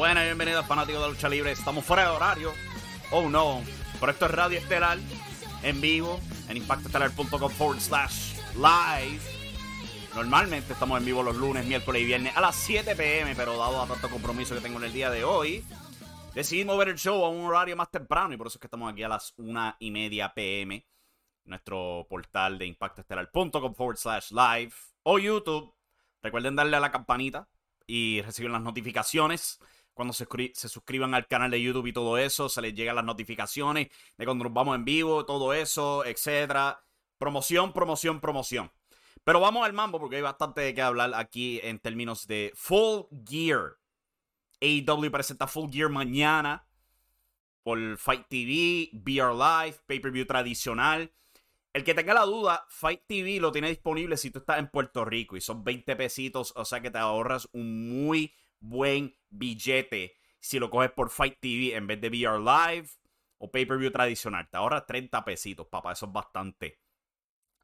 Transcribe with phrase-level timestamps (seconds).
[0.00, 1.52] Buenas bienvenidos fanáticos de lucha libre.
[1.52, 2.54] Estamos fuera de horario.
[3.10, 3.62] Oh no.
[4.00, 4.96] Pero esto es Radio Estelar
[5.62, 6.18] en vivo
[6.48, 9.20] en impactoestelar.com forward slash live.
[10.14, 13.82] Normalmente estamos en vivo los lunes, miércoles y viernes a las 7 pm, pero dado
[13.82, 15.62] a tanto compromiso que tengo en el día de hoy,
[16.34, 18.90] decidimos ver el show a un horario más temprano y por eso es que estamos
[18.90, 20.82] aquí a las 1 y media pm.
[21.44, 24.72] Nuestro portal de impactoestelar.com forward slash live
[25.02, 25.74] o YouTube.
[26.22, 27.50] Recuerden darle a la campanita
[27.86, 29.60] y recibir las notificaciones
[29.94, 33.88] cuando se, suscriban al canal de YouTube y todo eso, se les llegan las notificaciones
[34.16, 36.82] de cuando nos vamos en vivo, todo eso, etcétera.
[37.18, 38.70] Promoción, promoción, promoción.
[39.24, 43.02] Pero vamos al mambo porque hay bastante de qué hablar aquí en términos de Full
[43.28, 43.76] Gear.
[44.60, 46.66] AEW presenta Full Gear mañana
[47.62, 51.12] por Fight TV, BR Live, pay-per-view tradicional.
[51.72, 55.04] El que tenga la duda, Fight TV lo tiene disponible si tú estás en Puerto
[55.04, 60.58] Rico y son 20 pesitos, o sea que te ahorras un muy buen billete si
[60.58, 62.88] lo coges por Fight TV en vez de VR Live
[63.38, 64.48] o pay-per-view tradicional.
[64.50, 65.92] Te ahorras 30 pesitos, papá.
[65.92, 66.80] Eso es bastante.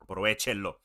[0.01, 0.83] Aprovechenlo.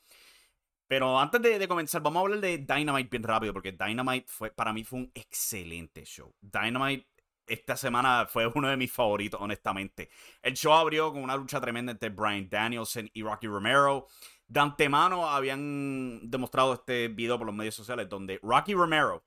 [0.86, 4.74] Pero antes de, comenzar, vamos a hablar de Dynamite bien rápido, porque Dynamite fue, para
[4.74, 6.34] mí fue un excelente show.
[6.40, 7.06] Dynamite
[7.46, 10.10] esta semana fue uno de mis favoritos, honestamente.
[10.42, 14.06] El show abrió con una lucha tremenda entre Brian Danielson y Rocky Romero.
[14.46, 19.24] De antemano habían demostrado este video por los medios sociales donde Rocky Romero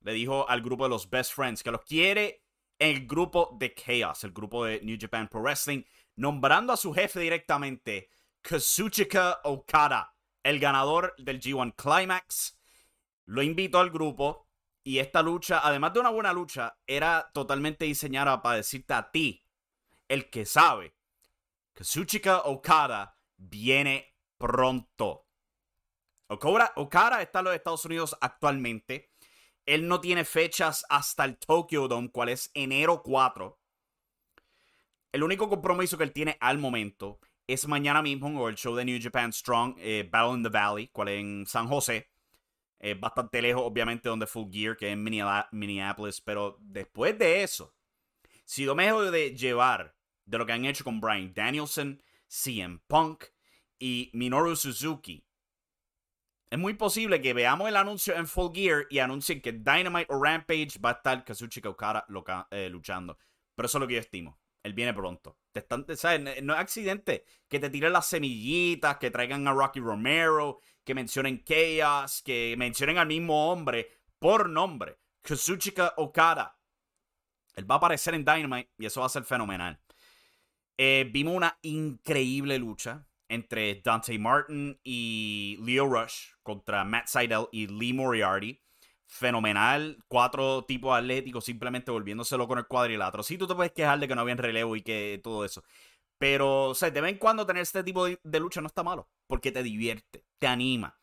[0.00, 2.42] le dijo al grupo de los Best Friends que los quiere
[2.78, 5.82] el grupo de Chaos, el grupo de New Japan Pro Wrestling,
[6.16, 8.08] nombrando a su jefe directamente,
[8.40, 12.58] Kazuchika Okada, el ganador del G1 Climax.
[13.26, 14.48] Lo invitó al grupo
[14.82, 19.44] y esta lucha, además de una buena lucha, era totalmente diseñada para decirte a ti,
[20.08, 20.94] el que sabe,
[21.74, 25.26] Kazuchika Okada viene pronto.
[26.28, 29.09] Okada, Okada está en los Estados Unidos actualmente.
[29.66, 33.58] Él no tiene fechas hasta el Tokyo Dome, cual es enero 4.
[35.12, 38.98] El único compromiso que él tiene al momento es mañana mismo el show de New
[39.00, 42.08] Japan Strong, eh, Battle in the Valley, cual es en San José.
[42.98, 45.04] bastante lejos, obviamente, donde Full Gear, que es en
[45.52, 46.20] Minneapolis.
[46.22, 47.74] Pero después de eso,
[48.46, 49.94] si lo mejor de llevar
[50.24, 53.24] de lo que han hecho con Brian Danielson, CM Punk
[53.78, 55.26] y Minoru Suzuki
[56.50, 60.20] es muy posible que veamos el anuncio en Full Gear y anuncien que Dynamite o
[60.20, 62.04] Rampage va a estar Kazuchika Okada
[62.50, 63.16] eh, luchando.
[63.54, 64.40] Pero eso es lo que yo estimo.
[64.64, 65.38] Él viene pronto.
[65.52, 65.64] Te.
[66.42, 71.44] No es accidente que te tiren las semillitas, que traigan a Rocky Romero, que mencionen
[71.44, 73.88] Chaos, que mencionen al mismo hombre
[74.18, 74.98] por nombre.
[75.22, 76.58] Kazuchika Okada.
[77.54, 79.80] Él va a aparecer en Dynamite y eso va a ser fenomenal.
[80.76, 87.68] Eh, vimos una increíble lucha entre Dante Martin y Leo Rush contra Matt Seidel y
[87.68, 88.60] Lee Moriarty.
[89.06, 93.22] Fenomenal, cuatro tipos atléticos simplemente volviéndoselo con el cuadrilátero.
[93.22, 95.62] Sí, tú te puedes quejar de que no había relevo y que todo eso.
[96.18, 99.08] Pero, o sea, de vez en cuando tener este tipo de, lucha no está malo,
[99.26, 101.00] porque te divierte, te anima.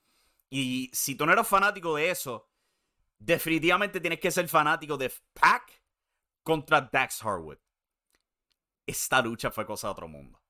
[0.49, 2.49] Y si tú no eres fanático de eso,
[3.17, 5.81] definitivamente tienes que ser fanático de Pac
[6.43, 7.57] contra Dax Harwood.
[8.85, 10.41] Esta lucha fue cosa de otro mundo.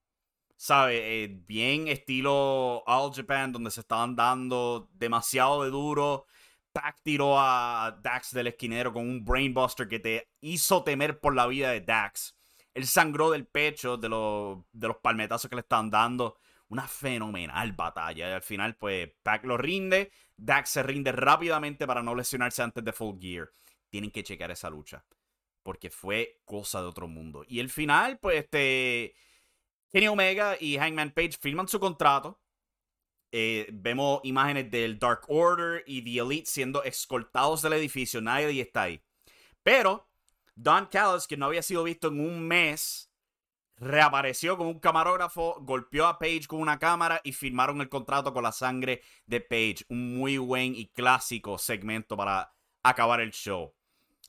[0.58, 1.24] ¿Sabe?
[1.24, 6.26] Eh, bien estilo All Japan, donde se estaban dando demasiado de duro.
[6.72, 11.48] Pac tiró a Dax del esquinero con un brainbuster que te hizo temer por la
[11.48, 12.36] vida de Dax.
[12.74, 16.38] Él sangró del pecho de los, de los palmetazos que le estaban dando.
[16.70, 18.30] Una fenomenal batalla.
[18.30, 20.12] Y al final, pues, Pac lo rinde.
[20.36, 23.52] Dax se rinde rápidamente para no lesionarse antes de Full Gear.
[23.90, 25.06] Tienen que checar esa lucha.
[25.64, 27.46] Porque fue cosa de otro mundo.
[27.48, 29.16] Y el final, pues, este.
[29.92, 32.40] Kenny Omega y Hangman Page firman su contrato.
[33.32, 38.22] Eh, vemos imágenes del Dark Order y The Elite siendo escoltados del edificio.
[38.22, 39.02] Nadie está ahí.
[39.64, 40.08] Pero
[40.56, 43.12] Don Callis, que no había sido visto en un mes,
[43.76, 48.44] reapareció con un camarógrafo, golpeó a Page con una cámara y firmaron el contrato con
[48.44, 49.86] la sangre de Page.
[49.90, 53.77] Un muy buen y clásico segmento para acabar el show.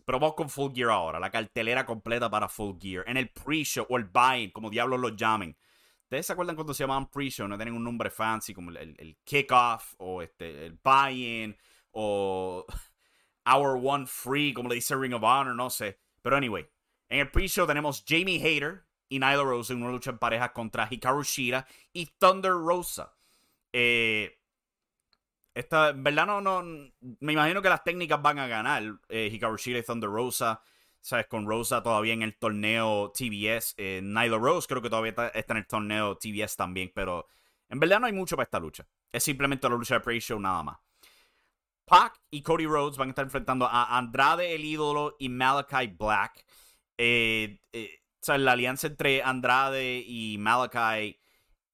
[0.05, 3.05] Pero vamos con Full Gear ahora, la cartelera completa para Full Gear.
[3.07, 5.57] En el pre-show o el buy como diablos lo llamen.
[6.05, 7.47] ¿Ustedes se acuerdan cuando se llamaban pre-show?
[7.47, 11.55] No tienen un nombre fancy como el, el, kickoff o este, el buy-in
[11.91, 12.65] o
[13.45, 15.99] Hour One Free, como le dice Ring of Honor, no sé.
[16.23, 16.67] Pero anyway,
[17.11, 20.89] en el pre-show tenemos Jamie Hayter y Nyla Rose en una lucha en pareja contra
[20.91, 23.15] Hikaru Shida y Thunder Rosa.
[23.73, 24.38] Eh,
[25.59, 29.57] esta, en verdad no, no, me imagino que las técnicas van a ganar eh, Hikaru
[29.57, 30.63] Shida y Thunder Rosa.
[31.01, 31.27] ¿Sabes?
[31.27, 33.75] Con Rosa todavía en el torneo TBS.
[33.77, 36.93] Eh, Nyla Rose creo que todavía está, en el torneo TBS también.
[36.95, 37.27] Pero
[37.69, 38.87] en verdad no hay mucho para esta lucha.
[39.11, 40.79] Es simplemente la lucha de pre-show nada más.
[41.85, 46.45] Pac y Cody Rhodes van a estar enfrentando a Andrade el ídolo y Malachi Black.
[46.99, 51.19] Eh, eh, la alianza entre Andrade y Malachi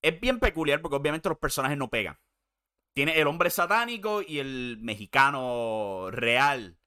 [0.00, 2.16] es bien peculiar porque obviamente los personajes no pegan.
[2.94, 6.79] Tiene el hombre satánico y el mexicano real.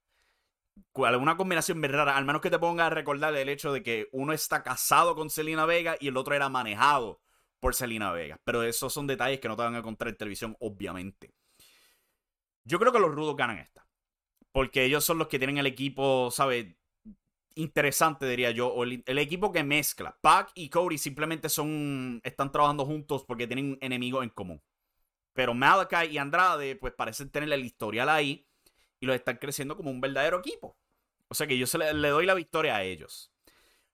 [0.96, 2.16] Alguna combinación bien rara.
[2.16, 5.30] Al menos que te ponga a recordar el hecho de que uno está casado con
[5.30, 7.20] Selena Vega y el otro era manejado
[7.60, 8.40] por Selena Vega.
[8.46, 11.34] Pero esos son detalles que no te van a encontrar en televisión, obviamente.
[12.64, 13.86] Yo creo que los rudos ganan esta.
[14.54, 16.68] Porque ellos son los que tienen el equipo, ¿sabes?
[17.56, 18.70] Interesante, diría yo.
[18.70, 20.18] O el, equipo que mezcla.
[20.22, 22.22] Pac y Cody simplemente son.
[22.24, 24.62] Están trabajando juntos porque tienen un enemigo en común.
[25.38, 28.50] Pero Malachi y Andrade, pues parecen tener el historial ahí.
[29.00, 30.80] Y los están creciendo como un verdadero equipo.
[31.28, 33.32] O sea que yo se le, le doy la victoria a ellos.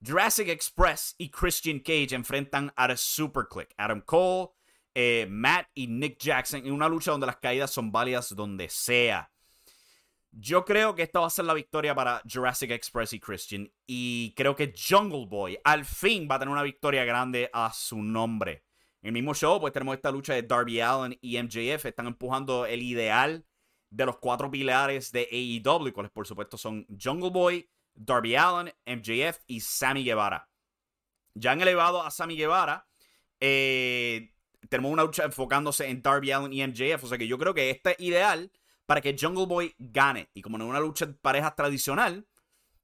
[0.02, 3.74] Jurassic Express y Christian Cage enfrentan a The Super Click.
[3.76, 4.52] Adam Cole,
[4.96, 9.30] eh, Matt y Nick Jackson en una lucha donde las caídas son válidas donde sea.
[10.32, 13.70] Yo creo que esta va a ser la victoria para Jurassic Express y Christian.
[13.86, 18.02] Y creo que Jungle Boy al fin va a tener una victoria grande a su
[18.02, 18.64] nombre.
[19.04, 21.86] En el mismo show, pues tenemos esta lucha de Darby Allen y MJF.
[21.86, 23.46] Están empujando el ideal
[23.90, 29.40] de los cuatro pilares de AEW, cuales por supuesto son Jungle Boy, Darby Allen, MJF
[29.46, 30.50] y Sammy Guevara.
[31.36, 32.88] Ya han elevado a Sammy Guevara.
[33.42, 34.34] Eh,
[34.70, 37.04] tenemos una lucha enfocándose en Darby Allen y MJF.
[37.04, 38.54] O sea que yo creo que este es ideal
[38.86, 40.30] para que Jungle Boy gane.
[40.34, 42.26] Y como no es una lucha de parejas tradicional,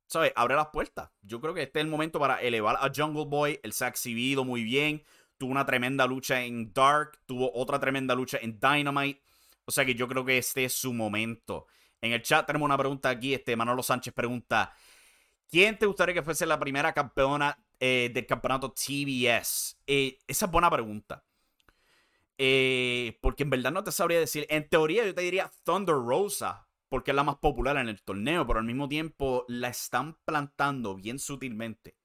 [0.07, 0.33] ¿sabes?
[0.35, 1.11] Abre las puertas.
[1.21, 3.61] Yo creo que este es el momento para elevar a Jungle Boy.
[3.63, 5.05] Él se ha exhibido muy bien.
[5.39, 7.17] Tuvo una tremenda lucha en Dark.
[7.25, 9.24] Tuvo otra tremenda lucha en Dynamite.
[9.63, 11.65] O sea que yo creo que este es su momento.
[12.01, 13.34] En el chat tenemos una pregunta aquí.
[13.34, 14.74] Este Manolo Sánchez pregunta:
[15.48, 19.77] ¿Quién te gustaría que fuese la primera campeona eh, del campeonato TBS?
[19.88, 21.24] Eh, esa es buena pregunta.
[22.38, 24.46] Eh, porque en verdad no te sabría decir.
[24.50, 28.46] En teoría yo te diría Thunder Rosa, porque es la más popular en el torneo,
[28.46, 31.96] pero al mismo tiempo la están plantando bien sutilmente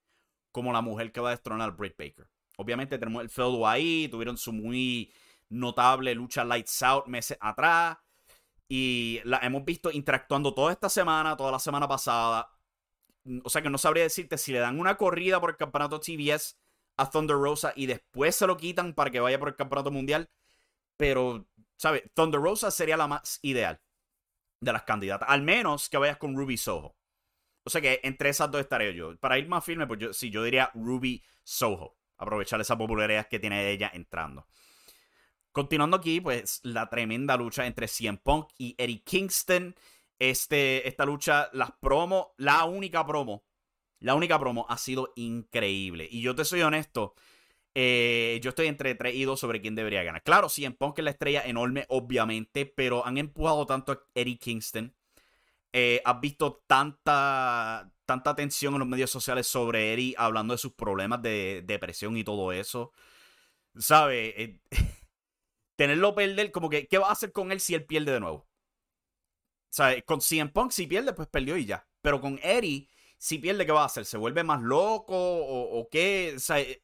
[0.53, 2.29] como la mujer que va a destronar a Britt Baker.
[2.57, 5.13] Obviamente tenemos el feudo ahí, tuvieron su muy
[5.49, 7.99] notable lucha Lights Out meses atrás.
[8.69, 12.51] Y la hemos visto interactuando toda esta semana, toda la semana pasada.
[13.43, 16.57] O sea que no sabría decirte si le dan una corrida por el campeonato TBS
[16.97, 20.31] a Thunder Rosa y después se lo quitan para que vaya por el campeonato mundial.
[20.97, 21.47] Pero,
[21.77, 22.03] ¿sabes?
[22.15, 23.81] Thunder Rosa sería la más ideal
[24.61, 25.29] de las candidatas.
[25.29, 26.97] Al menos que vayas con Ruby Soho.
[27.65, 29.17] O sea que entre esas dos estaré yo.
[29.19, 31.97] Para ir más firme, pues yo, sí, yo diría Ruby Soho.
[32.19, 34.47] Aprovechar esa popularidad que tiene ella entrando.
[35.53, 39.75] Continuando aquí, pues la tremenda lucha entre CM Punk y Eddie Kingston.
[40.19, 43.45] Este, esta lucha, las promos, la única promo
[44.05, 46.07] la única promo ha sido increíble.
[46.11, 47.15] Y yo te soy honesto,
[47.77, 50.23] Eh, yo estoy entre 3 y 2 sobre quién debería ganar.
[50.23, 54.95] Claro, en Punk es la estrella enorme, obviamente, pero han empujado tanto a Eddie Kingston.
[55.73, 60.73] Eh, has visto tanta, tanta atención en los medios sociales sobre Eddie hablando de sus
[60.73, 62.93] problemas de depresión y todo eso.
[63.77, 64.35] ¿Sabes?
[64.37, 64.61] Eh,
[65.77, 68.49] tenerlo perder, como que, ¿qué va a hacer con él si él pierde de nuevo?
[69.71, 70.05] ¿Sabes?
[70.05, 71.87] Con CM Punk, si pierde, pues perdió y ya.
[72.01, 74.05] Pero con Eddie, si pierde, ¿qué va a hacer?
[74.05, 76.37] ¿Se vuelve más loco o, qué?
[76.39, 76.81] ¿Sabes?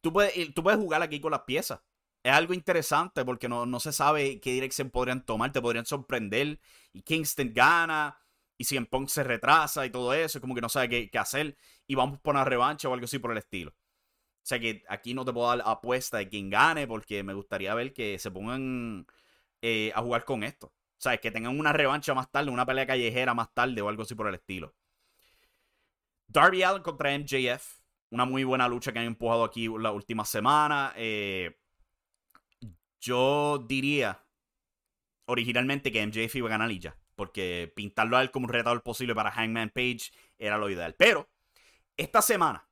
[0.00, 1.80] tú puedes, tú puedes jugar aquí con las piezas.
[2.22, 6.58] Es algo interesante porque no, no se sabe qué dirección podrían tomar, te podrían sorprender.
[6.92, 8.18] Y Kingston gana,
[8.58, 11.18] y si en Punk se retrasa y todo eso, como que no sabe qué, qué,
[11.18, 11.56] hacer.
[11.86, 13.70] Y vamos por una revancha o algo así por el estilo.
[13.70, 17.74] O sea que aquí no te puedo dar apuesta de quién gane porque me gustaría
[17.74, 19.06] ver que se pongan
[19.62, 20.68] eh, a jugar con esto.
[20.68, 24.02] O sea, que tengan una revancha más tarde, una pelea callejera más tarde o algo
[24.02, 24.74] así por el estilo.
[26.28, 27.84] Darby Allen contra MJF
[28.14, 30.92] una muy buena lucha que han empujado aquí la última semana.
[30.96, 31.58] Eh,
[33.00, 34.24] yo diría
[35.26, 36.96] originalmente que MJF iba a ganar ya.
[37.14, 40.94] Porque pintarlo a él como un retador posible para Hangman Page era lo ideal.
[40.98, 41.28] Pero
[41.96, 42.68] esta semana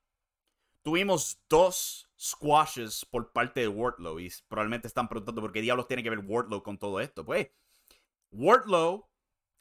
[0.82, 4.18] tuvimos dos squashes por parte de Wardlow.
[4.20, 7.24] Y probablemente están preguntando por qué diablos tiene que ver Wardlow con todo esto.
[7.24, 7.48] Pues
[8.30, 9.08] Wardlow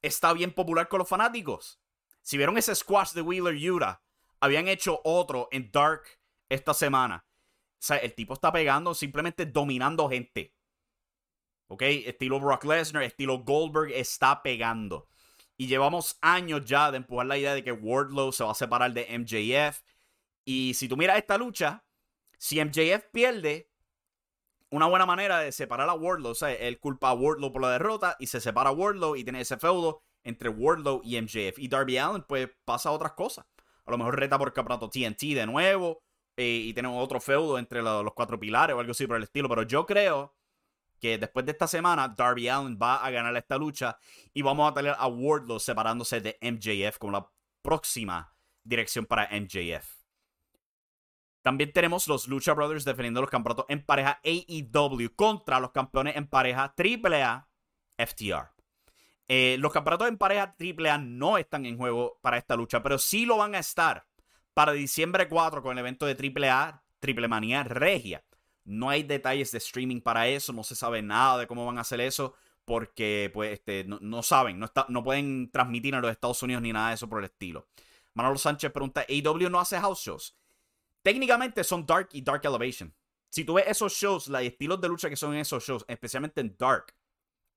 [0.01, 1.79] está bien popular con los fanáticos.
[2.21, 4.01] Si vieron ese squash de Wheeler Yuta
[4.41, 6.03] habían hecho otro en Dark
[6.49, 7.25] esta semana.
[7.79, 10.53] O sea, el tipo está pegando, simplemente dominando gente.
[11.71, 11.83] ¿Ok?
[11.83, 15.07] Estilo Brock Lesnar, estilo Goldberg, está pegando.
[15.55, 18.91] Y llevamos años ya de empujar la idea de que Wardlow se va a separar
[18.91, 19.81] de MJF.
[20.43, 21.85] Y si tú miras esta lucha,
[22.37, 23.69] si MJF pierde,
[24.69, 27.71] una buena manera de separar a Wardlow, o sea, él culpa a Wardlow por la
[27.71, 31.57] derrota y se separa a Wardlow y tiene ese feudo entre Wardlow y MJF.
[31.57, 33.45] Y Darby Allen, pues pasa otras cosas.
[33.85, 36.03] A lo mejor reta por campeonato TNT de nuevo.
[36.35, 39.47] Eh, y tenemos otro feudo entre los cuatro pilares o algo así por el estilo.
[39.47, 40.33] Pero yo creo
[41.01, 43.97] que después de esta semana, Darby Allen va a ganar esta lucha.
[44.33, 47.27] Y vamos a tener a Wardlow separándose de MJF como la
[47.61, 50.01] próxima dirección para MJF.
[51.41, 56.27] También tenemos los Lucha Brothers defendiendo los campeonatos en pareja AEW contra los campeones en
[56.27, 57.47] pareja AAA
[57.97, 58.51] FTR.
[59.27, 63.25] Eh, los campeonatos en pareja AAA no están en juego para esta lucha, pero sí
[63.25, 64.05] lo van a estar
[64.53, 68.23] para diciembre 4 con el evento de AAA, Triple Manía Regia.
[68.63, 71.81] No hay detalles de streaming para eso, no se sabe nada de cómo van a
[71.81, 76.41] hacer eso, porque pues, este, no, saben, no, está, no pueden transmitir en los Estados
[76.43, 77.67] Unidos ni nada de eso por el estilo.
[78.13, 80.37] Manolo Sánchez pregunta, ¿AW no hace house shows?
[81.01, 82.93] Técnicamente son Dark y Dark Elevation.
[83.29, 86.41] Si tú ves esos shows, los estilos de lucha que son en esos shows, especialmente
[86.41, 86.93] en Dark,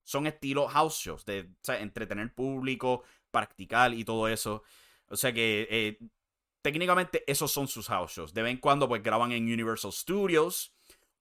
[0.05, 4.63] son estilo house shows, de entretener público, practicar y todo eso.
[5.09, 5.99] O sea que eh,
[6.63, 8.33] técnicamente esos son sus house shows.
[8.33, 10.74] De vez en cuando pues graban en Universal Studios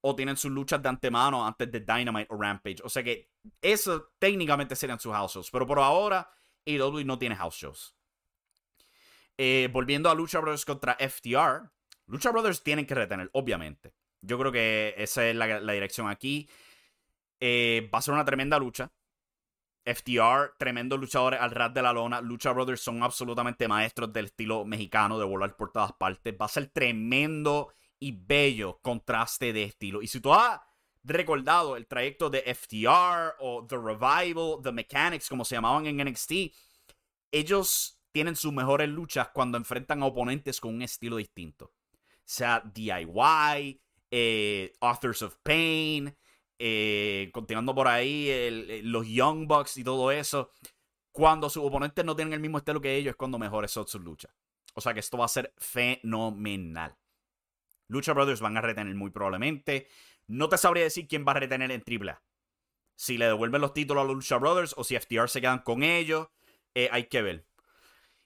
[0.06, 2.82] o tienen sus luchas de antemano antes de Dynamite o Rampage.
[2.84, 3.30] O sea que
[3.62, 5.50] eso técnicamente serían sus house shows.
[5.50, 6.28] Pero por ahora
[6.66, 7.96] AEW no tiene house shows.
[9.38, 11.70] Eh, volviendo a Lucha Brothers contra FTR.
[12.06, 13.94] Lucha Brothers tienen que retener, obviamente.
[14.20, 16.50] Yo creo que esa es la dirección aquí.
[17.40, 18.92] Eh, va a ser una tremenda lucha.
[19.86, 22.20] FTR, tremendos luchadores al ras de la lona.
[22.20, 26.34] Lucha Brothers son absolutamente maestros del estilo mexicano de volar por todas partes.
[26.38, 30.02] Va a ser tremendo y bello contraste de estilo.
[30.02, 30.60] Y si tú has
[31.04, 36.32] recordado el trayecto de FTR o The Revival, The Mechanics, como se llamaban en NXT,
[37.30, 41.72] ellos tienen sus mejores luchas cuando enfrentan a oponentes con un estilo distinto.
[42.24, 46.16] Sea DIY, eh, Authors of Pain,
[46.58, 50.50] eh, continuando por ahí, eh, los Young Bucks y todo eso.
[51.10, 54.00] Cuando sus oponentes no tienen el mismo estilo que ellos, es cuando mejores son sus
[54.00, 54.32] luchas.
[54.74, 56.96] O sea que esto va a ser fenomenal.
[57.88, 59.88] Lucha Brothers van a retener muy probablemente.
[60.26, 62.22] No te sabría decir quién va a retener en AAA.
[62.96, 65.82] Si le devuelven los títulos a los Lucha Brothers o si FTR se quedan con
[65.82, 66.28] ellos.
[66.74, 67.46] Eh, hay que ver.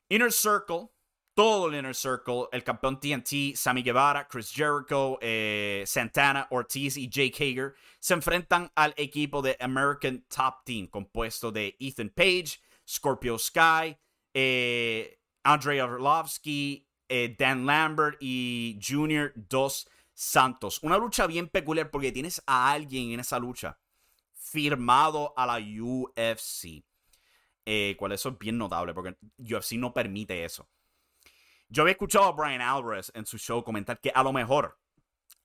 [0.09, 0.91] Inner Circle
[1.39, 7.09] todo el Inner Circle, el campeón TNT, Sammy Guevara, Chris Jericho, eh, Santana, Ortiz y
[7.09, 13.39] Jake Hager se enfrentan al equipo de American Top Team, compuesto de Ethan Page, Scorpio
[13.39, 13.97] Sky,
[14.35, 20.83] eh, Andrei Arlovsky, eh, Dan Lambert y Junior Dos Santos.
[20.83, 23.79] Una lucha bien peculiar porque tienes a alguien en esa lucha
[24.35, 26.85] firmado a la UFC.
[27.65, 30.69] Eh, cual eso es bien notable porque UFC no permite eso.
[31.69, 34.79] Yo había escuchado a Brian Alvarez en su show comentar que a lo mejor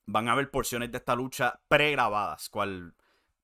[0.05, 2.95] van a haber porciones de esta lucha pregrabadas, cual,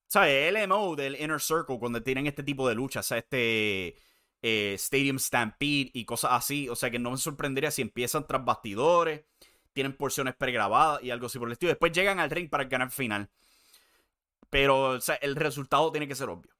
[0.07, 0.47] ¿sabes?
[0.47, 3.97] El MO del Inner Circle, cuando tienen este tipo de luchas, o sea, este
[4.41, 8.43] eh, Stadium Stampede y cosas así, o sea que no me sorprendería si empiezan tras
[8.43, 9.25] bastidores,
[9.73, 11.71] tienen porciones pregrabadas y algo así por el estilo.
[11.71, 13.29] Después llegan al ring para ganar final.
[14.49, 16.51] Pero el resultado tiene que ser obvio.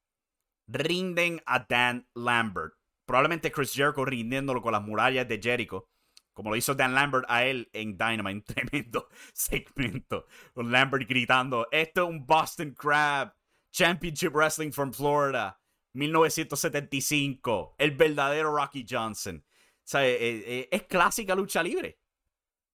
[0.68, 2.76] Rinden a Dan Lambert.
[3.06, 5.90] Probablemente Chris Jericho rindiéndolo con las murallas de Jericho.
[6.34, 8.54] Como lo hizo Dan Lambert a él en Dynamite.
[8.54, 10.28] tremendo segmento.
[10.54, 13.34] Con Lambert gritando: Esto es un Boston Crab.
[13.72, 15.59] Championship Wrestling from Florida.
[15.93, 17.75] 1975.
[17.77, 19.43] El verdadero Rocky Johnson.
[19.46, 22.00] O sea, eh, eh, es clásica lucha libre.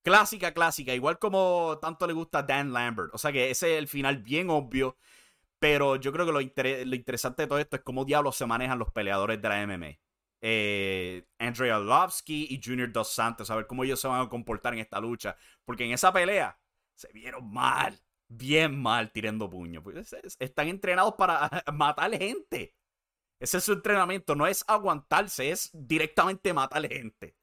[0.04, 0.94] Clásica, clásica.
[0.94, 3.10] Igual como tanto le gusta a Dan Lambert.
[3.14, 4.98] O sea que ese es el final bien obvio.
[5.58, 8.92] Pero yo creo que lo, interesante de todo esto es cómo diablos se manejan los
[8.92, 9.98] peleadores de la MMA.
[10.42, 13.50] Eh, Arlovsky y Junior Dos Santos.
[13.50, 15.36] A ver cómo ellos se van a comportar en esta lucha.
[15.64, 16.60] Porque en esa pelea
[16.94, 18.00] se vieron mal.
[18.28, 19.82] Bien mal tirando puños.
[19.84, 22.76] Pues, están entrenados para matar gente.
[23.40, 24.36] Ese es su entrenamiento.
[24.36, 27.36] No es aguantarse, es directamente matar gente.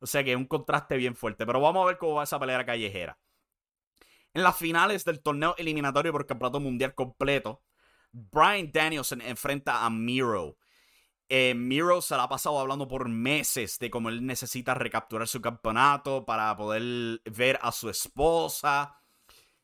[0.00, 1.46] O sea que es un contraste bien fuerte.
[1.46, 3.18] Pero vamos a ver cómo va esa pelea callejera.
[4.32, 7.62] En las finales del torneo eliminatorio por campeonato mundial completo,
[8.12, 10.56] Brian Danielson enfrenta a Miro.
[11.28, 15.40] Eh, Miro se la ha pasado hablando por meses de cómo él necesita recapturar su
[15.40, 18.99] campeonato para poder ver a su esposa.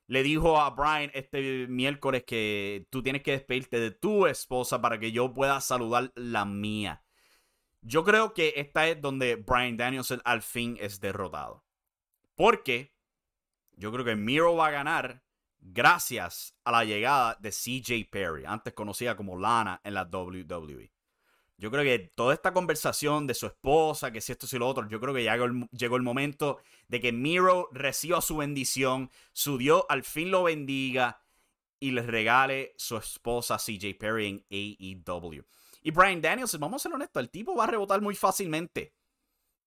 [0.06, 5.00] Le dijo a Brian este miércoles que tú tienes que despedirte de tu esposa para
[5.00, 7.02] que yo pueda saludar la mía.
[7.80, 11.64] Yo creo que esta es donde Brian Danielson al fin es derrotado.
[12.36, 12.94] Porque
[13.72, 15.22] yo creo que Miro va a ganar
[15.58, 20.95] gracias a la llegada de CJ Perry, antes conocida como Lana en la WWE.
[21.58, 24.86] Yo creo que toda esta conversación de su esposa, que si esto y lo otro,
[24.88, 26.58] yo creo que llegó el, llegó el momento
[26.88, 31.22] de que Miro reciba su bendición, su Dios al fin lo bendiga
[31.80, 35.44] y les regale su esposa CJ Perry en AEW.
[35.82, 38.94] Y Brian Daniels, vamos a ser honestos, el tipo va a rebotar muy fácilmente.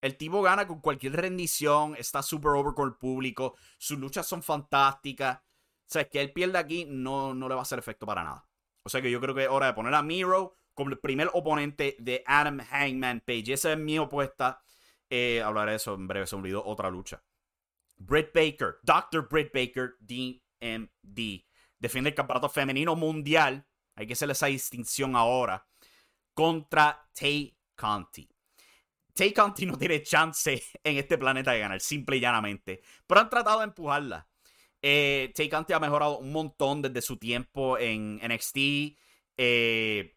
[0.02, 4.44] El tipo gana con cualquier rendición, está super over con el público, sus luchas son
[4.44, 5.38] fantásticas.
[5.40, 8.48] O sea, que él pierda aquí no, no le va a hacer efecto para nada.
[8.84, 11.30] O sea que yo creo que es hora de poner a Miro como el primer
[11.34, 13.52] oponente de Adam Hangman Page.
[13.52, 14.62] Esa es mi opuesta.
[15.10, 17.22] Eh, hablaré de eso en breve, se olvidó otra lucha.
[17.98, 19.28] Britt Baker, Dr.
[19.30, 21.44] Britt Baker, DMD.
[21.78, 23.68] Defiende el campeonato femenino mundial.
[23.96, 25.68] Hay que hacerle esa distinción ahora
[26.34, 28.30] contra Tay Conti.
[29.14, 32.82] Tay Conti no tiene chance en este planeta de ganar, simple y llanamente.
[33.06, 34.30] Pero han tratado de empujarla.
[34.82, 38.58] Eh, Tay Conti ha mejorado un montón desde su tiempo en NXT.
[39.36, 40.16] Eh,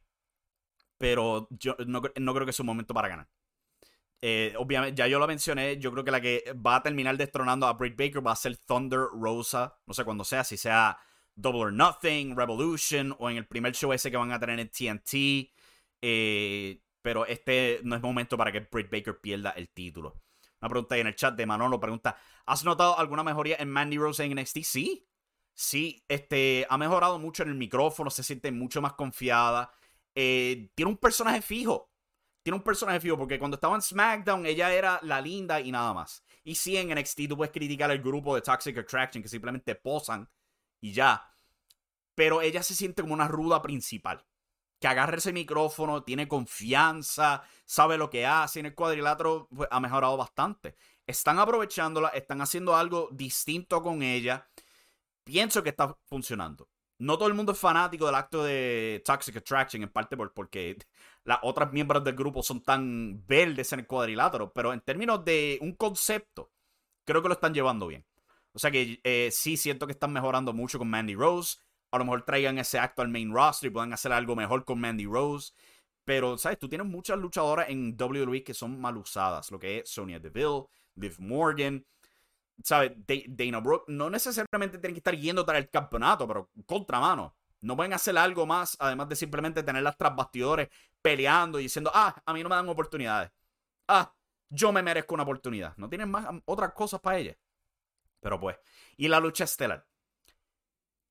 [1.03, 3.29] pero yo no, creo que es un momento para ganar.
[4.21, 7.67] Eh, obviamente, ya yo lo mencioné, yo creo que la que va a terminar destronando
[7.67, 9.77] a Britt Baker va a ser Thunder Rosa.
[9.85, 10.97] No sé cuándo sea, si sea
[11.35, 14.71] Double or Nothing, Revolution o en el primer show ese que van a tener en
[14.71, 15.51] TNT.
[16.01, 20.23] Eh, pero este no es momento para que Britt Baker pierda el título.
[20.61, 23.99] Una pregunta ahí en el chat de Manolo pregunta: ¿Has notado alguna mejoría en Mandy
[23.99, 24.59] Rose en NXT?
[24.63, 25.09] Sí.
[25.53, 29.73] Sí, este, ha mejorado mucho en el micrófono, se siente mucho más confiada.
[30.15, 31.91] Eh, tiene un personaje fijo.
[32.43, 35.95] Tiene un personaje fijo porque cuando estaba en SmackDown ella era la linda y nada
[35.95, 36.25] más.
[36.45, 40.29] Y sí, en NXT tú puedes criticar al grupo de Toxic Attraction que simplemente posan
[40.81, 41.29] y ya.
[42.15, 44.25] Pero ella se siente como una ruda principal
[44.83, 48.59] que agarre ese micrófono, tiene confianza, sabe lo que hace.
[48.59, 50.75] En el cuadrilátero pues, ha mejorado bastante.
[51.07, 54.51] Están aprovechándola, están haciendo algo distinto con ella.
[55.23, 56.69] Pienso que está funcionando.
[57.03, 60.77] No todo el mundo es fanático del acto de Toxic Attraction, en parte por, porque
[61.25, 65.59] las otras miembros del grupo son tan verdes en el cuadrilátero, pero en términos de
[65.61, 66.53] un concepto,
[67.05, 68.05] creo que lo están llevando bien.
[68.53, 71.59] O sea que eh, sí siento que están mejorando mucho con Mandy Rose
[71.93, 74.81] a lo mejor traigan ese acto al main roster y puedan hacer algo mejor con
[74.81, 75.53] Mandy Rose.
[76.05, 76.59] Pero, ¿sabes?
[76.59, 79.51] Tú tienes muchas luchadoras en WWE que son mal usadas.
[79.51, 80.65] Lo que es Sonya Deville,
[80.97, 81.85] Liv Morgan.
[82.63, 82.93] ¿Sabes?
[83.29, 87.35] Dana Brooke no necesariamente tienen que estar yendo tras el campeonato, pero contramano.
[87.61, 90.69] No pueden hacer algo más, además de simplemente tenerlas tras bastidores
[91.01, 93.31] peleando y diciendo, ah, a mí no me dan oportunidades.
[93.89, 94.13] Ah,
[94.49, 95.77] yo me merezco una oportunidad.
[95.77, 97.37] No tienen más otras cosas para ellas.
[98.21, 98.57] Pero pues,
[98.97, 99.87] y la lucha estelar.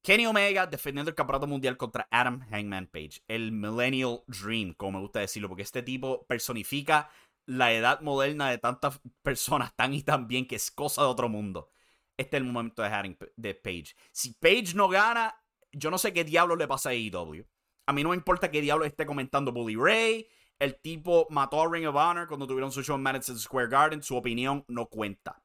[0.01, 4.99] Kenny Omega defendiendo el campeonato mundial contra Adam Hangman Page, el Millennial Dream, como me
[4.99, 7.10] gusta decirlo, porque este tipo personifica
[7.45, 11.30] la edad moderna de tantas personas tan y tan bien que es cosa de otro
[11.30, 11.69] mundo.
[12.17, 13.95] Este es el momento de, de Page.
[14.12, 15.36] Si Page no gana,
[15.71, 17.45] yo no sé qué diablo le pasa a AEW.
[17.88, 20.27] A mí no me importa qué diablo esté comentando Bully Ray.
[20.60, 24.04] El tipo mató a Ring of Honor cuando tuvieron su show en Madison Square Garden.
[24.04, 25.41] Su opinión no cuenta.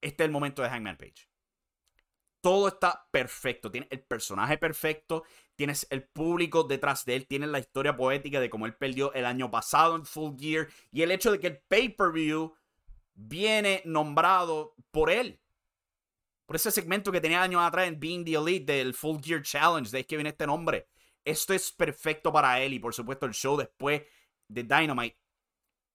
[0.00, 1.28] Este es el momento de Hangman Page
[2.44, 3.70] todo está perfecto.
[3.70, 5.24] Tienes el personaje perfecto,
[5.56, 9.26] tienes el público detrás de él, tienes la historia poética de cómo él perdió el
[9.26, 12.54] año pasado en Full Gear y el hecho de que el pay-per-view
[13.14, 15.40] viene nombrado por él.
[16.46, 19.90] Por ese segmento que tenía años atrás en Being the Elite del Full Gear Challenge,
[19.90, 20.88] de ahí que viene este nombre.
[21.24, 24.02] Esto es perfecto para él y por supuesto el show después
[24.48, 25.18] de Dynamite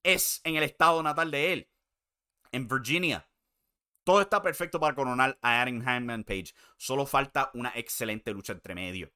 [0.02, 1.70] es en el estado natal de él,
[2.52, 3.28] en Virginia.
[4.02, 6.54] Todo está perfecto para coronar a Adam Hangman Page.
[6.76, 9.12] Solo falta una excelente lucha entre medio.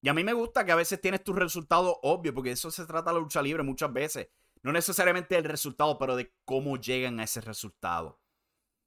[0.00, 2.86] Y a mí me gusta que a veces tienes tus resultados obvios, porque eso se
[2.86, 4.28] trata la lucha libre muchas veces.
[4.62, 8.20] No necesariamente el resultado, pero de cómo llegan a ese resultado.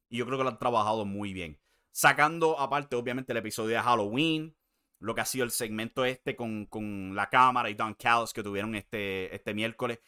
[0.09, 1.59] Y yo creo que lo han trabajado muy bien.
[1.91, 4.55] Sacando aparte, obviamente, el episodio de Halloween,
[4.99, 8.43] lo que ha sido el segmento este con, con la cámara y Don Callis que
[8.43, 9.99] tuvieron este, este miércoles.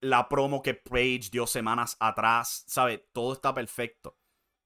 [0.00, 2.98] La promo que Page dio semanas atrás, ¿sabe?
[3.12, 4.18] Todo está perfecto.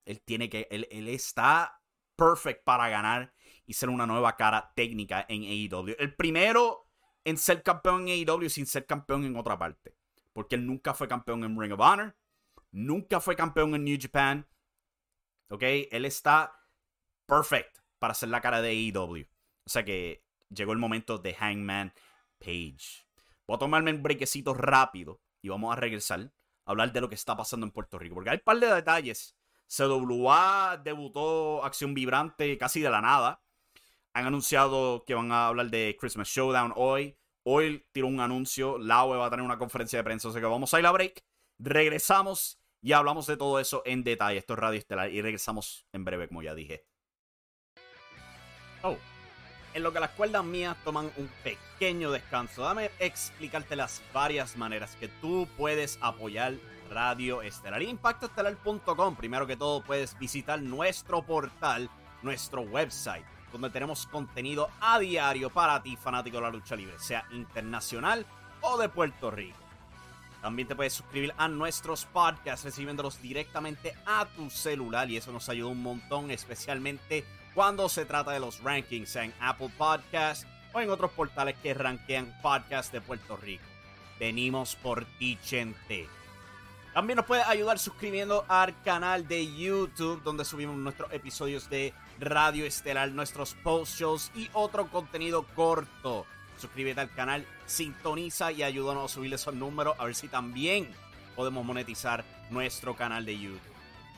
[0.04, 1.82] Él tiene que, él, él está
[2.16, 3.34] perfect para ganar
[3.68, 5.94] y ser una nueva cara técnica en AEW.
[5.98, 6.88] El primero
[7.22, 9.94] en ser campeón en AEW sin ser campeón en otra parte.
[10.32, 12.16] Porque él nunca fue campeón en Ring of Honor.
[12.72, 14.48] Nunca fue campeón en New Japan.
[15.50, 15.62] ¿Ok?
[15.62, 16.58] Él está
[17.26, 19.26] perfect para ser la cara de AEW.
[19.66, 21.92] O sea que llegó el momento de Hangman
[22.38, 23.06] Page.
[23.46, 26.32] Voy a tomarme un brequecito rápido y vamos a regresar
[26.64, 28.14] a hablar de lo que está pasando en Puerto Rico.
[28.14, 29.36] Porque hay un par de detalles.
[29.66, 33.42] CWA debutó Acción Vibrante casi de la nada.
[34.18, 37.16] Han anunciado que van a hablar de Christmas Showdown hoy.
[37.44, 38.76] Hoy tiró un anuncio.
[38.76, 40.32] Laue va a tener una conferencia de prensa.
[40.32, 41.22] Sea que vamos a ir a break.
[41.60, 44.38] Regresamos y hablamos de todo eso en detalle.
[44.38, 45.12] Esto es Radio Estelar.
[45.12, 46.84] Y regresamos en breve, como ya dije.
[48.82, 48.96] Oh.
[49.72, 54.96] En lo que las cuerdas mías toman un pequeño descanso, dame explicarte las varias maneras
[54.96, 56.54] que tú puedes apoyar
[56.90, 57.82] Radio Estelar.
[57.82, 59.14] Impactoestelar.com.
[59.14, 61.88] Primero que todo, puedes visitar nuestro portal,
[62.22, 67.26] nuestro website donde tenemos contenido a diario para ti, fanático de la lucha libre, sea
[67.30, 68.26] internacional
[68.60, 69.58] o de Puerto Rico.
[70.40, 75.48] También te puedes suscribir a nuestros podcasts recibiéndolos directamente a tu celular y eso nos
[75.48, 80.90] ayuda un montón, especialmente cuando se trata de los rankings en Apple Podcasts o en
[80.90, 83.64] otros portales que rankean podcasts de Puerto Rico.
[84.20, 86.08] Venimos por ti, gente.
[86.94, 92.64] También nos puedes ayudar suscribiendo al canal de YouTube donde subimos nuestros episodios de Radio
[92.64, 96.26] Estelar, nuestros post shows y otro contenido corto.
[96.58, 100.92] Suscríbete al canal, sintoniza y ayúdanos a subir esos números a ver si también
[101.36, 103.60] podemos monetizar nuestro canal de YouTube.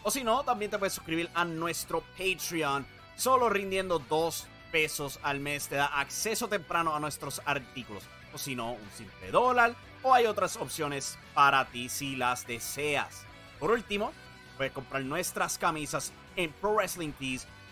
[0.02, 2.86] O si no, también te puedes suscribir a nuestro Patreon.
[3.16, 8.04] Solo rindiendo 2 pesos al mes te da acceso temprano a nuestros artículos.
[8.32, 9.74] O si no, un simple dólar.
[10.02, 13.26] O hay otras opciones para ti si las deseas.
[13.58, 14.12] Por último,
[14.56, 16.50] puedes comprar nuestras camisas en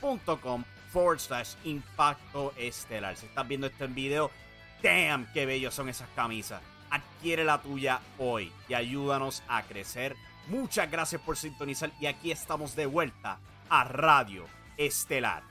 [0.01, 3.17] prowrestlingtees.com forward slash impacto estelar.
[3.17, 4.31] Si estás viendo este video,
[4.83, 6.63] damn, qué bellos son esas camisas.
[6.91, 10.17] Adquiere la tuya hoy y ayúdanos a crecer.
[10.49, 15.43] Muchas gracias por sintonizar y aquí estamos de vuelta a Radio Estelar.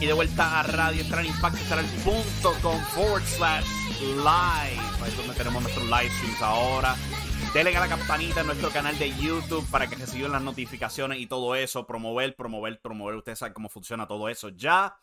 [0.00, 3.66] Y de vuelta a Radio Estelar Impacto Estelar.com forward slash
[4.00, 4.91] live.
[5.06, 6.96] Es donde tenemos nuestros live streams ahora.
[7.52, 11.26] Denle a la campanita en nuestro canal de YouTube para que reciban las notificaciones y
[11.26, 11.86] todo eso.
[11.86, 13.16] Promover, promover, promover.
[13.16, 14.96] Ustedes saben cómo funciona todo eso ya.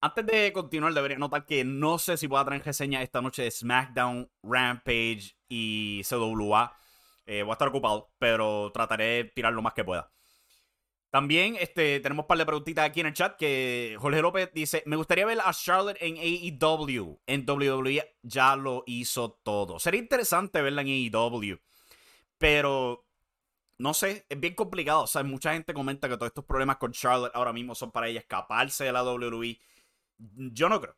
[0.00, 3.50] Antes de continuar, debería notar que no sé si puedo traer reseña esta noche de
[3.50, 6.76] SmackDown, Rampage y CWA.
[7.26, 10.12] Eh, voy a estar ocupado, pero trataré de tirar lo más que pueda.
[11.10, 14.82] También este, tenemos un par de preguntitas aquí en el chat que Jorge López dice,
[14.84, 17.20] me gustaría ver a Charlotte en AEW.
[17.26, 19.78] En WWE ya lo hizo todo.
[19.78, 21.58] Sería interesante verla en AEW.
[22.36, 23.06] Pero,
[23.78, 25.04] no sé, es bien complicado.
[25.04, 28.08] O sea, mucha gente comenta que todos estos problemas con Charlotte ahora mismo son para
[28.08, 29.58] ella escaparse de la WWE.
[30.18, 30.96] Yo no creo.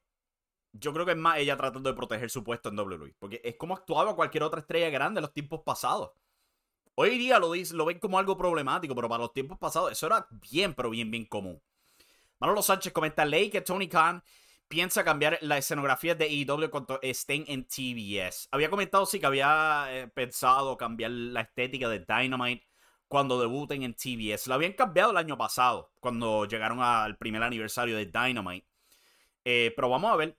[0.72, 3.14] Yo creo que es más ella tratando de proteger su puesto en WWE.
[3.20, 6.10] Porque es como actuaba cualquier otra estrella grande en los tiempos pasados.
[6.94, 10.26] Hoy día lo, lo ven como algo problemático, pero para los tiempos pasados eso era
[10.30, 11.62] bien, pero bien, bien común.
[12.38, 14.22] Manolo Sánchez comenta, ley que Tony Khan
[14.70, 18.48] piensa cambiar la escenografía de AEW cuando estén en TBS.
[18.52, 22.66] Había comentado, sí, que había eh, pensado cambiar la estética de Dynamite
[23.08, 24.46] cuando debuten en TBS.
[24.46, 28.66] Lo habían cambiado el año pasado, cuando llegaron al primer aniversario de Dynamite.
[29.44, 30.38] Eh, pero vamos a ver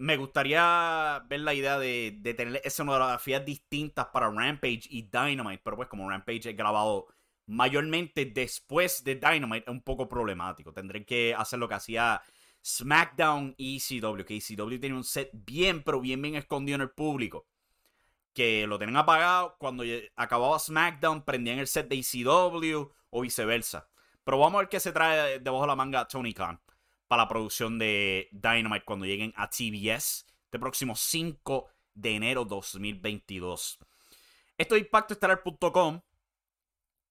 [0.00, 5.76] me gustaría ver la idea de, de tener escenografías distintas para Rampage y Dynamite, pero
[5.76, 7.08] pues como Rampage es grabado
[7.46, 10.72] mayormente después de Dynamite, es un poco problemático.
[10.72, 12.22] Tendré que hacer lo que hacía
[12.64, 16.90] SmackDown y ECW, que ECW tenía un set bien, pero bien, bien escondido en el
[16.90, 17.46] público.
[18.32, 19.84] Que lo tenían apagado, cuando
[20.16, 23.90] acababa SmackDown prendían el set de ECW o viceversa.
[24.24, 26.58] Pero vamos a ver qué se trae debajo de la manga Tony Khan
[27.10, 30.26] para la producción de Dynamite cuando lleguen a TBS.
[30.44, 33.80] este próximo 5 de enero 2022.
[34.56, 34.86] Esto es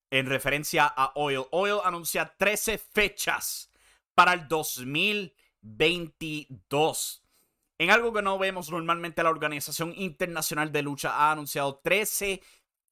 [0.09, 1.43] en referencia a Oil.
[1.51, 3.69] Oil anuncia 13 fechas
[4.15, 7.21] para el 2022.
[7.77, 12.41] En algo que no vemos normalmente, la Organización Internacional de Lucha ha anunciado 13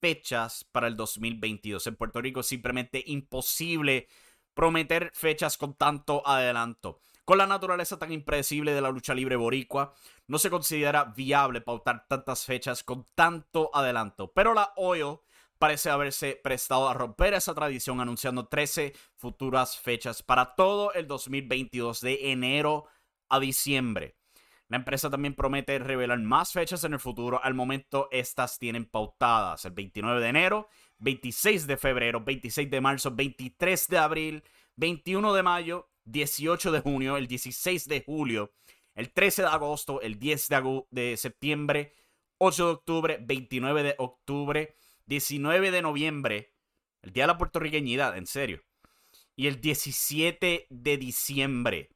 [0.02, 1.88] fechas para el 2022.
[1.88, 4.10] En Puerto Rico es simplemente imposible
[4.58, 7.00] prometer fechas con tanto adelanto.
[7.24, 9.94] Con la naturaleza tan impredecible de la lucha libre boricua,
[10.26, 14.34] no se considera viable pautar tantas fechas con tanto adelanto.
[14.34, 15.20] Pero la OIL
[15.60, 22.02] parece haberse prestado a romper esa tradición anunciando 13 futuras fechas para todo el 2022
[22.02, 22.86] de enero
[23.30, 24.17] a diciembre.
[24.70, 27.42] La empresa también promete revelar más fechas en el futuro.
[27.42, 30.68] Al momento estas tienen pautadas el 29 de enero,
[31.00, 34.44] 26 de febrero, 26 de marzo, 23 de abril,
[34.76, 38.54] 21 de mayo, 18 de junio, el 16 de julio,
[38.94, 41.94] el 13 de agosto, el 10 de, de septiembre,
[42.40, 44.76] 8 de octubre, 29 de octubre,
[45.06, 46.54] 19 de noviembre,
[47.02, 48.64] el Día de la Puertorriqueñidad, en serio,
[49.36, 51.90] y el 17 de diciembre.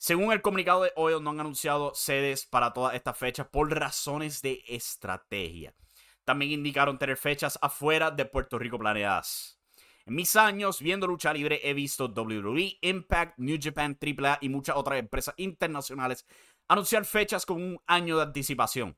[0.00, 4.40] Según el comunicado de Oil, no han anunciado sedes para todas estas fechas por razones
[4.42, 5.74] de estrategia.
[6.24, 9.58] También indicaron tener fechas afuera de Puerto Rico planeadas.
[10.06, 14.76] En mis años viendo lucha libre he visto WWE, Impact, New Japan, AAA y muchas
[14.76, 16.24] otras empresas internacionales
[16.68, 18.96] anunciar fechas con un año de anticipación.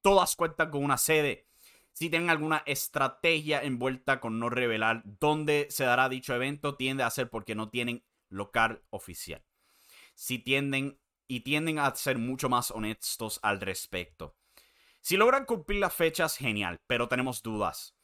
[0.00, 1.48] Todas cuentan con una sede.
[1.92, 7.10] Si tienen alguna estrategia envuelta con no revelar dónde se dará dicho evento, tiende a
[7.10, 9.42] ser porque no tienen local oficial
[10.14, 14.36] si tienden y tienden a ser mucho más honestos al respecto.
[15.00, 17.94] Si logran cumplir las fechas, genial, pero tenemos dudas.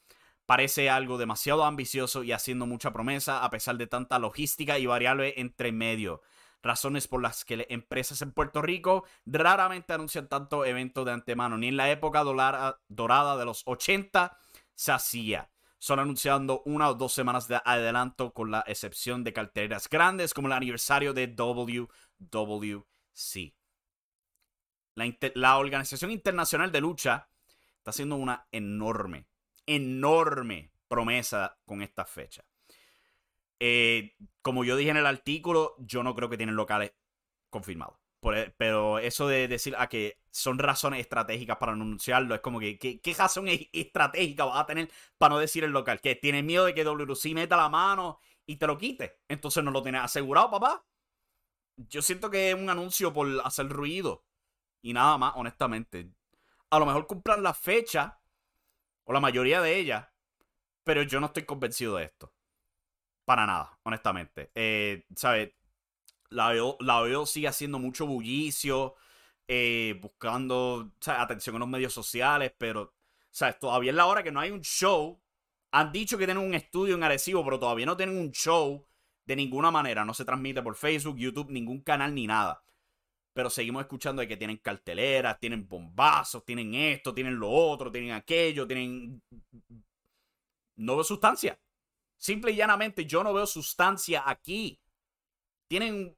[0.47, 5.35] Parece algo demasiado ambicioso y haciendo mucha promesa a pesar de tanta logística y variable
[5.37, 6.23] entre medio.
[6.63, 11.57] Razones por las que empresas en Puerto Rico raramente anuncian tanto eventos de antemano.
[11.57, 14.37] Ni en la época dorada de los 80
[14.75, 19.89] se hacía son anunciando una o dos semanas de adelanto con la excepción de carteleras
[19.89, 21.87] grandes como el aniversario de WWC.
[24.95, 27.31] La, la, Organización Internacional de Lucha
[27.79, 29.27] está haciendo una enorme,
[29.65, 32.45] enorme promesa con esta fecha.
[33.59, 36.93] Eh, como yo dije en el artículo, yo no creo que tienen locales
[37.49, 37.97] confirmados.
[38.23, 42.79] E, pero eso de decir a que son razones estratégicas para anunciarlo, es como que,
[42.79, 46.01] ¿qué, razón estratégica vas a tener para no decir el local?
[46.01, 49.21] Que tiene miedo de que WC meta la mano y te lo quite.
[49.29, 50.85] Entonces no lo tienes asegurado, papá.
[51.77, 54.25] Yo siento que es un anuncio por hacer ruido.
[54.83, 56.11] Y nada más, honestamente.
[56.71, 58.21] A lo mejor compran la fecha,
[59.05, 60.09] o la mayoría de ellas,
[60.85, 62.33] pero yo no estoy convencido de esto.
[63.25, 64.51] Para nada, honestamente.
[64.55, 65.53] Eh, ¿Sabes?
[66.31, 68.95] La veo, sigue haciendo mucho bullicio,
[69.49, 72.95] eh, buscando atención en los medios sociales, pero
[73.31, 73.59] ¿sabes?
[73.59, 75.21] todavía es la hora que no hay un show.
[75.73, 78.87] Han dicho que tienen un estudio en Arecibo, pero todavía no tienen un show
[79.25, 80.05] de ninguna manera.
[80.05, 82.65] No se transmite por Facebook, YouTube, ningún canal ni nada.
[83.33, 88.13] Pero seguimos escuchando de que tienen carteleras, tienen bombazos, tienen esto, tienen lo otro, tienen
[88.13, 89.23] aquello, tienen...
[90.77, 91.59] No veo sustancia.
[92.17, 94.81] Simple y llanamente, yo no veo sustancia aquí.
[95.69, 96.17] Tienen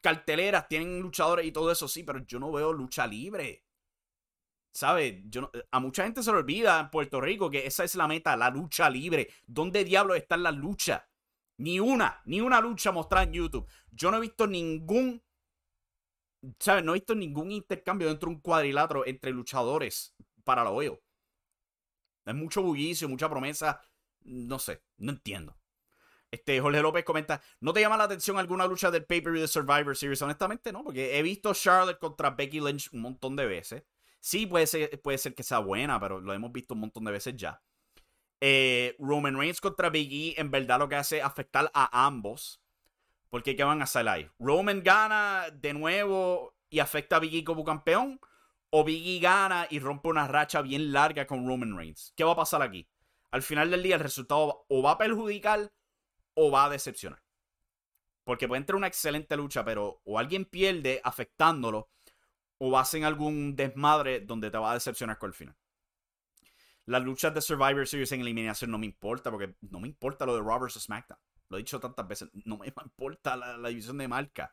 [0.00, 3.64] carteleras, tienen luchadores y todo eso, sí, pero yo no veo lucha libre.
[4.72, 5.22] ¿Sabes?
[5.24, 8.36] Yo a mucha gente se le olvida en Puerto Rico que esa es la meta,
[8.36, 9.28] la lucha libre.
[9.46, 11.08] ¿Dónde diablos está la lucha?
[11.58, 13.68] Ni una, ni una lucha mostrada en YouTube.
[13.90, 15.22] Yo no he visto ningún,
[16.60, 16.84] ¿sabes?
[16.84, 21.02] No he visto ningún intercambio dentro de un cuadrilátero entre luchadores para lo veo.
[22.24, 23.80] Es mucho bullicio, mucha promesa.
[24.20, 25.56] No sé, no entiendo.
[26.30, 29.96] Este, Jorge López comenta, ¿no te llama la atención alguna lucha del pay-per-view de Survivor
[29.96, 30.20] Series?
[30.20, 33.84] Honestamente no, porque he visto Charlotte contra Becky Lynch un montón de veces.
[34.20, 37.12] Sí, puede ser, puede ser que sea buena, pero lo hemos visto un montón de
[37.12, 37.62] veces ya.
[38.40, 42.60] Eh, Roman Reigns contra Big E en verdad lo que hace es afectar a ambos.
[43.30, 44.28] Porque ¿qué van a hacer ahí?
[44.38, 48.20] ¿Roman gana de nuevo y afecta a Big E como campeón?
[48.70, 52.12] ¿O Big E gana y rompe una racha bien larga con Roman Reigns?
[52.16, 52.86] ¿Qué va a pasar aquí?
[53.30, 55.70] Al final del día el resultado o va a perjudicar
[56.40, 57.20] o va a decepcionar.
[58.22, 61.90] Porque puede entrar una excelente lucha, pero o alguien pierde afectándolo,
[62.58, 65.56] o hacer algún desmadre donde te va a decepcionar con el final.
[66.86, 70.34] Las luchas de Survivor Series en eliminación no me importa, porque no me importa lo
[70.34, 71.18] de Roberts o SmackDown.
[71.48, 74.52] Lo he dicho tantas veces, no me importa la, división de marca.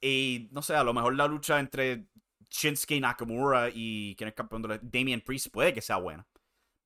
[0.00, 2.06] Y no sé, a lo mejor la lucha entre
[2.50, 6.26] Shinsuke Nakamura y quien es campeón de la Damian Priest puede que sea buena.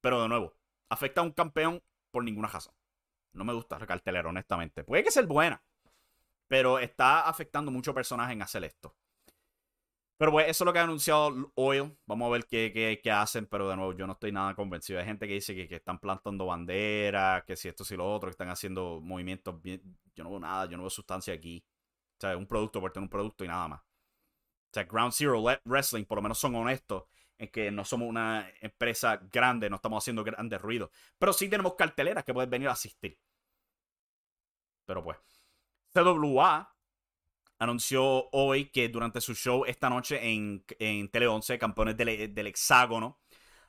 [0.02, 0.54] Pero de nuevo,
[0.90, 2.74] afecta a un campeón por ninguna razón.
[3.34, 4.84] No me gusta la cartelera, honestamente.
[4.84, 5.62] Puede que sea buena,
[6.48, 8.96] pero está afectando mucho personaje en hacer esto.
[10.16, 11.96] Pero pues eso es lo que ha anunciado Oil.
[12.06, 15.00] Vamos a ver qué, qué, qué hacen, pero de nuevo yo no estoy nada convencido.
[15.00, 18.28] Hay gente que dice que, que están plantando banderas, que si esto, si lo otro,
[18.28, 19.98] que están haciendo movimientos bien.
[20.14, 21.64] Yo no veo nada, yo no veo sustancia aquí.
[22.18, 23.80] O sea, un producto por tener un producto y nada más.
[23.80, 27.04] O sea, Ground Zero Wrestling por lo menos son honestos
[27.38, 30.90] en que no somos una empresa grande, no estamos haciendo grandes ruidos.
[31.18, 33.18] Pero sí tenemos carteleras que pueden venir a asistir.
[34.86, 35.18] Pero pues.
[35.92, 36.74] CWA
[37.58, 42.46] anunció hoy que durante su show esta noche en, en Tele 11, Campeones del, del,
[42.48, 43.20] Hexágono,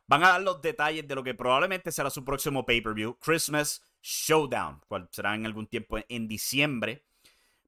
[0.07, 4.81] van a dar los detalles de lo que probablemente será su próximo pay-per-view, Christmas Showdown,
[4.87, 7.05] cual será en algún tiempo en diciembre,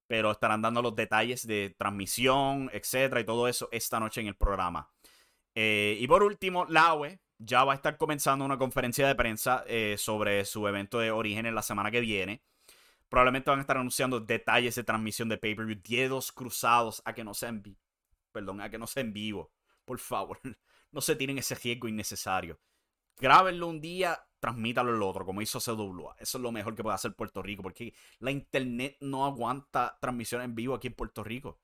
[0.07, 4.35] pero estarán dando los detalles de transmisión, etcétera, y todo eso esta noche en el
[4.35, 4.89] programa.
[5.55, 9.95] Eh, y por último, Laue ya va a estar comenzando una conferencia de prensa eh,
[9.97, 12.43] sobre su evento de origen en la semana que viene.
[13.09, 17.33] Probablemente van a estar anunciando detalles de transmisión de pay-per-view, dedos cruzados a que no
[17.33, 17.79] sea en vivo.
[18.31, 19.51] Perdón, a que no sea vivo.
[19.85, 20.39] Por favor,
[20.91, 22.59] no se tienen ese riesgo innecesario.
[23.17, 26.15] Grábenlo un día, transmítalo el otro, como hizo CWA.
[26.19, 30.41] Eso es lo mejor que puede hacer Puerto Rico, porque la internet no aguanta transmisión
[30.41, 31.59] en vivo aquí en Puerto Rico.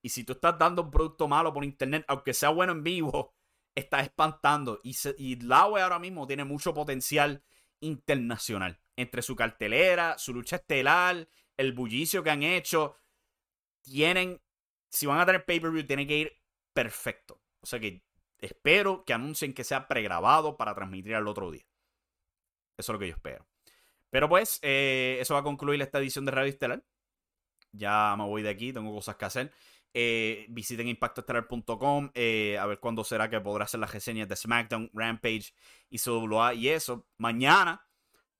[0.00, 3.34] Y si tú estás dando un producto malo por internet, aunque sea bueno en vivo,
[3.74, 4.80] estás espantando.
[4.82, 7.44] Y, y ahora mismo tiene mucho potencial
[7.80, 12.96] internacional entre su cartelera, su lucha estelar, el bullicio que han hecho.
[13.80, 14.42] Tienen,
[14.90, 16.32] si van a tener pay-per-view, tienen que ir
[16.72, 17.40] perfecto.
[17.60, 18.02] O sea que
[18.40, 21.64] espero que anuncien que sea pregrabado para transmitir al otro día.
[22.76, 23.46] Eso es lo que yo espero.
[24.10, 26.84] Pero pues, eh, eso va a concluir esta edición de Radio Estelar.
[27.70, 29.52] Ya me voy de aquí, tengo cosas que hacer.
[29.94, 34.90] Eh, visiten impactoestelar.com eh, a ver cuándo será que podrá hacer las reseñas de SmackDown,
[34.92, 35.54] Rampage
[35.88, 37.06] y CWA y eso.
[37.16, 37.87] Mañana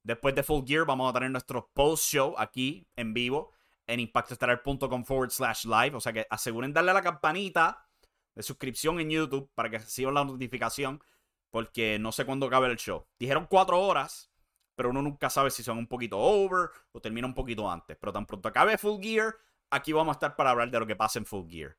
[0.08, 3.52] Después de Full Gear vamos a tener nuestro post-show aquí en vivo
[3.86, 5.94] en impactoestelar.com forward slash live.
[5.94, 7.86] O sea que aseguren darle a la campanita
[8.34, 11.02] de suscripción en YouTube para que reciban la notificación
[11.50, 13.06] porque no sé cuándo acabe el show.
[13.18, 14.32] Dijeron cuatro horas,
[14.74, 17.98] pero uno nunca sabe si son un poquito over o termina un poquito antes.
[18.00, 19.36] Pero tan pronto acabe Full Gear,
[19.68, 21.76] aquí vamos a estar para hablar de lo que pasa en Full Gear.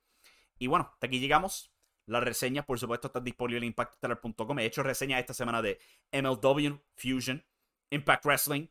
[0.60, 1.72] Y bueno, hasta aquí llegamos.
[2.06, 4.60] Las reseñas, por supuesto, están disponibles en impactoestelar.com.
[4.60, 5.80] He hecho reseñas esta semana de
[6.12, 7.44] MLW Fusion,
[7.92, 8.68] Impact Wrestling,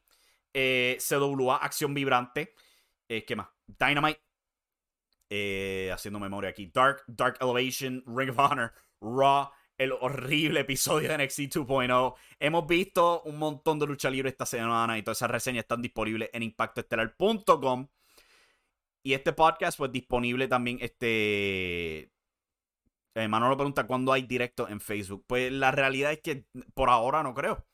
[0.52, 2.54] eh, CWA, Acción Vibrante,
[3.08, 3.48] eh, ¿qué más?
[3.66, 4.20] Dynamite,
[5.30, 11.18] eh, haciendo memoria aquí, Dark, Dark Elevation, Ring of Honor, Raw, el horrible episodio de
[11.24, 12.14] NXT 2.0.
[12.40, 16.30] Hemos visto un montón de lucha libre esta semana y todas esas reseñas están disponibles
[16.32, 17.88] en impactoestelar.com.
[19.04, 20.78] Y este podcast, pues disponible también.
[20.80, 22.10] Este.
[23.28, 25.24] Manolo pregunta cuándo hay directo en Facebook.
[25.26, 27.66] Pues la realidad es que por ahora no creo.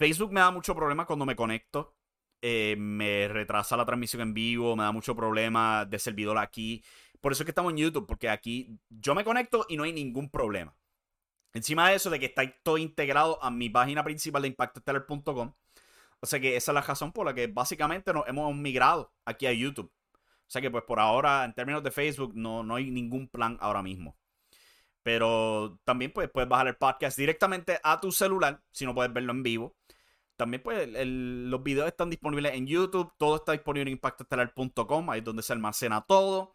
[0.00, 1.94] Facebook me da mucho problema cuando me conecto.
[2.40, 6.82] Eh, me retrasa la transmisión en vivo, me da mucho problema de servidor aquí.
[7.20, 9.92] Por eso es que estamos en YouTube, porque aquí yo me conecto y no hay
[9.92, 10.74] ningún problema.
[11.52, 15.52] Encima de eso, de que está todo integrado a mi página principal de impactoestelar.com.
[16.20, 19.46] O sea que esa es la razón por la que básicamente nos hemos migrado aquí
[19.46, 19.92] a YouTube.
[20.14, 20.18] O
[20.50, 23.82] sea que pues por ahora, en términos de Facebook, no, no hay ningún plan ahora
[23.82, 24.16] mismo.
[25.02, 29.32] Pero también pues, puedes bajar el podcast directamente a tu celular, si no puedes verlo
[29.32, 29.76] en vivo.
[30.36, 33.12] También, pues, los videos están disponibles en YouTube.
[33.18, 35.10] Todo está disponible en impactoestelar.com.
[35.10, 36.54] Ahí es donde se almacena todo.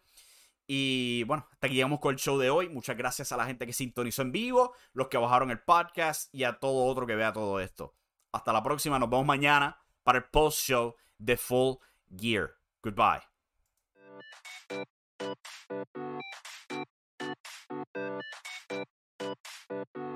[0.66, 2.68] Y bueno, hasta aquí llegamos con el show de hoy.
[2.68, 6.42] Muchas gracias a la gente que sintonizó en vivo, los que bajaron el podcast y
[6.42, 7.94] a todo otro que vea todo esto.
[8.32, 8.98] Hasta la próxima.
[8.98, 11.76] Nos vemos mañana para el post show de Full
[12.16, 12.56] Gear.
[12.82, 13.22] Goodbye.
[17.96, 18.24] Thank
[19.96, 20.15] you.